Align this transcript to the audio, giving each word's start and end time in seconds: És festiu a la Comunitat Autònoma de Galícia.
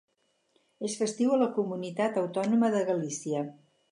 És 0.89 0.95
festiu 1.01 1.35
a 1.35 1.37
la 1.41 1.49
Comunitat 1.59 2.19
Autònoma 2.23 2.73
de 2.79 2.83
Galícia. 2.91 3.45